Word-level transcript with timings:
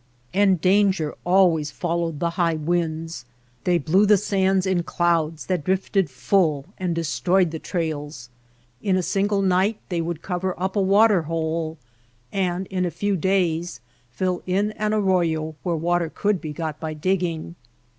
And 0.33 0.59
danger 0.59 1.13
always 1.25 1.69
followed 1.69 2.19
the 2.19 2.31
high 2.31 2.55
winds. 2.55 3.23
They 3.65 3.77
blew 3.77 4.07
the 4.07 4.17
sands 4.17 4.65
in 4.65 4.81
clouds 4.81 5.45
that 5.45 5.63
drifted 5.63 6.09
full 6.09 6.65
and 6.79 6.95
destroyed 6.95 7.51
the 7.51 7.59
trails. 7.59 8.29
In 8.81 8.97
a 8.97 9.03
single 9.03 9.43
night 9.43 9.77
they 9.89 10.01
would 10.01 10.23
cover 10.23 10.59
up 10.59 10.75
a 10.75 10.81
water 10.81 11.21
hole, 11.21 11.77
and 12.33 12.65
in 12.71 12.83
a 12.83 12.89
few 12.89 13.15
days 13.15 13.79
fill 14.09 14.41
in 14.47 14.71
an 14.71 14.95
arroyo 14.95 15.53
where 15.61 15.75
water 15.75 16.09
could 16.09 16.41
be 16.41 16.51
got 16.51 16.79
by 16.79 16.95
digging. 16.95 17.53